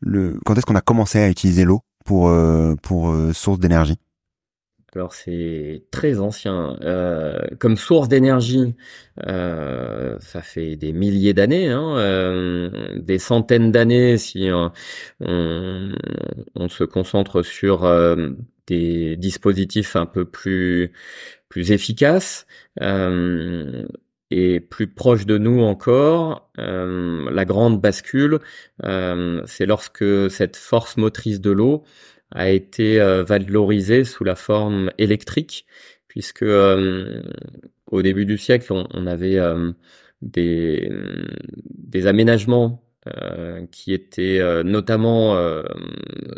le 0.00 0.38
quand 0.44 0.54
est-ce 0.54 0.66
qu'on 0.66 0.74
a 0.74 0.80
commencé 0.80 1.18
à 1.20 1.28
utiliser 1.28 1.64
l'eau 1.64 1.82
pour 2.04 2.32
pour 2.82 3.14
source 3.32 3.58
d'énergie? 3.58 3.98
Alors 4.96 5.12
c'est 5.12 5.84
très 5.90 6.18
ancien. 6.20 6.78
Euh, 6.82 7.38
comme 7.58 7.76
source 7.76 8.08
d'énergie, 8.08 8.74
euh, 9.26 10.16
ça 10.20 10.40
fait 10.40 10.76
des 10.76 10.94
milliers 10.94 11.34
d'années, 11.34 11.68
hein, 11.68 11.98
euh, 11.98 12.70
des 12.96 13.18
centaines 13.18 13.72
d'années 13.72 14.16
si 14.16 14.48
on, 14.50 14.72
on, 15.20 16.68
se 16.68 16.84
concentre 16.84 17.42
sur 17.42 17.86
des 18.66 19.16
dispositifs 19.16 19.96
un 19.96 20.06
peu 20.06 20.24
plus 20.24 20.92
plus 21.50 21.72
efficaces 21.72 22.46
et 24.30 24.60
plus 24.60 24.88
proches 24.88 25.26
de 25.26 25.38
nous 25.38 25.60
encore. 25.62 26.50
la 26.56 27.44
grande 27.44 27.80
bascule, 27.80 28.40
c'est 28.82 29.66
lorsque 29.66 30.30
cette 30.30 30.56
force 30.56 30.96
motrice 30.96 31.40
de 31.40 31.50
l'eau 31.50 31.84
a 32.30 32.50
été 32.50 33.00
euh, 33.00 33.24
valorisé 33.24 34.04
sous 34.04 34.24
la 34.24 34.34
forme 34.34 34.90
électrique, 34.98 35.66
puisque 36.08 36.42
euh, 36.42 37.22
au 37.90 38.02
début 38.02 38.26
du 38.26 38.38
siècle, 38.38 38.72
on, 38.72 39.06
avait 39.06 39.36
euh, 39.38 39.72
des, 40.22 40.90
des 41.74 42.06
aménagements 42.06 42.82
qui 43.70 43.92
étaient 43.92 44.40
notamment 44.64 45.36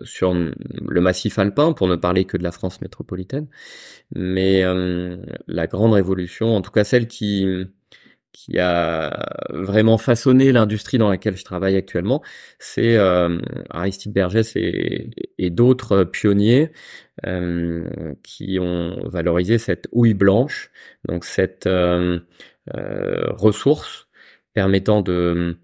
sur 0.05 0.34
le 0.34 1.01
massif 1.01 1.38
alpin, 1.38 1.73
pour 1.73 1.88
ne 1.88 1.96
parler 1.96 2.27
que 2.27 2.37
de 2.37 2.43
la 2.43 2.52
France 2.52 2.82
métropolitaine. 2.82 3.46
Mais 4.15 4.62
la 5.46 5.66
grande 5.66 5.95
révolution, 5.95 6.55
en 6.55 6.60
tout 6.60 6.70
cas 6.70 6.84
celle 6.84 7.09
qui 7.09 7.46
qui 8.32 8.59
a 8.59 9.27
vraiment 9.50 9.98
façonné 9.98 10.52
l'industrie 10.52 10.98
dans 10.98 11.09
laquelle 11.09 11.37
je 11.37 11.45
travaille 11.45 11.77
actuellement, 11.77 12.23
c'est 12.59 12.96
euh, 12.96 13.38
Aristide 13.70 14.12
Bergès 14.12 14.54
et, 14.57 15.10
et 15.38 15.51
d'autres 15.51 16.04
pionniers 16.04 16.71
euh, 17.26 18.15
qui 18.23 18.59
ont 18.60 19.09
valorisé 19.09 19.59
cette 19.59 19.88
houille 19.93 20.15
blanche, 20.15 20.71
donc 21.09 21.24
cette 21.24 21.66
euh, 21.66 22.21
euh 22.76 23.32
ressource 23.32 24.09
permettant 24.54 25.02
de, 25.02 25.56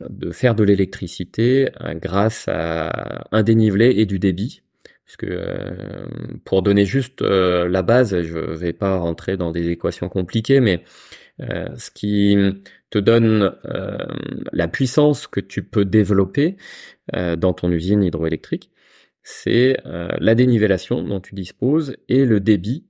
de 0.00 0.30
faire 0.30 0.54
de 0.54 0.64
l'électricité 0.64 1.70
euh, 1.82 1.94
grâce 1.94 2.46
à 2.48 3.26
un 3.32 3.42
dénivelé 3.42 3.94
et 3.96 4.06
du 4.06 4.18
débit. 4.18 4.62
Puisque 5.04 5.24
euh, 5.24 6.06
pour 6.44 6.62
donner 6.62 6.86
juste 6.86 7.20
la 7.20 7.82
base, 7.82 8.22
je 8.22 8.38
vais 8.38 8.72
pas 8.72 8.96
rentrer 8.96 9.36
dans 9.36 9.50
des 9.50 9.68
équations 9.68 10.08
compliquées, 10.08 10.60
mais 10.60 10.82
euh, 11.40 11.68
ce 11.76 11.90
qui 11.90 12.36
te 12.90 12.98
donne 12.98 13.54
euh, 13.64 13.96
la 14.52 14.68
puissance 14.68 15.26
que 15.26 15.40
tu 15.40 15.62
peux 15.62 15.84
développer 15.84 16.56
euh, 17.16 17.36
dans 17.36 17.52
ton 17.52 17.70
usine 17.70 18.02
hydroélectrique, 18.02 18.70
c'est 19.24 19.76
la 19.84 20.34
dénivellation 20.34 21.00
dont 21.00 21.20
tu 21.20 21.36
disposes 21.36 21.96
et 22.08 22.24
le 22.24 22.40
débit 22.40 22.86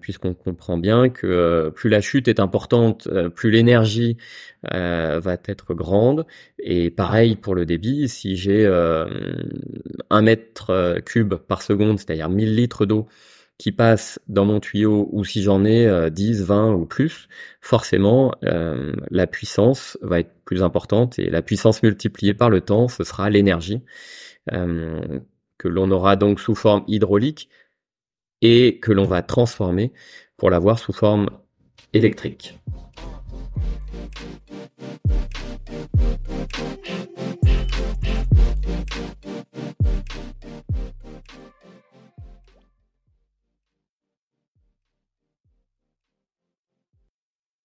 puisqu'on 0.00 0.32
comprend 0.32 0.78
bien 0.78 1.08
que 1.10 1.72
plus 1.74 1.90
la 1.90 2.00
chute 2.00 2.28
est 2.28 2.38
importante, 2.38 3.08
plus 3.34 3.50
l'énergie 3.50 4.16
va 4.62 5.36
être 5.46 5.74
grande. 5.74 6.24
Et 6.60 6.90
pareil 6.90 7.34
pour 7.34 7.56
le 7.56 7.66
débit, 7.66 8.08
si 8.08 8.36
j'ai 8.36 8.64
un 8.64 10.22
mètre 10.22 11.00
cube 11.04 11.34
par 11.34 11.62
seconde, 11.62 11.98
c'est-à-dire 11.98 12.28
1000 12.28 12.54
litres 12.54 12.86
d'eau 12.86 13.08
qui 13.60 13.72
passe 13.72 14.18
dans 14.26 14.46
mon 14.46 14.58
tuyau 14.58 15.10
ou 15.12 15.22
si 15.22 15.42
j'en 15.42 15.66
ai 15.66 16.10
10, 16.10 16.40
euh, 16.40 16.44
20 16.46 16.72
ou 16.72 16.86
plus, 16.86 17.28
forcément 17.60 18.34
euh, 18.42 18.94
la 19.10 19.26
puissance 19.26 19.98
va 20.00 20.20
être 20.20 20.32
plus 20.46 20.62
importante 20.62 21.18
et 21.18 21.28
la 21.28 21.42
puissance 21.42 21.82
multipliée 21.82 22.32
par 22.32 22.48
le 22.48 22.62
temps, 22.62 22.88
ce 22.88 23.04
sera 23.04 23.28
l'énergie 23.28 23.82
euh, 24.50 25.20
que 25.58 25.68
l'on 25.68 25.90
aura 25.90 26.16
donc 26.16 26.40
sous 26.40 26.54
forme 26.54 26.84
hydraulique 26.88 27.50
et 28.40 28.80
que 28.80 28.92
l'on 28.92 29.04
va 29.04 29.20
transformer 29.20 29.92
pour 30.38 30.48
l'avoir 30.48 30.78
sous 30.78 30.94
forme 30.94 31.28
électrique. 31.92 32.58